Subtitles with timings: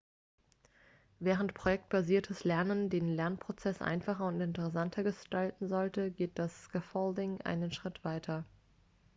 [1.19, 8.03] während projektbasiertes lernen den lernprozess einfacher und interessanter gestalten sollte geht das scaffolding einen schritt
[8.03, 8.43] weiter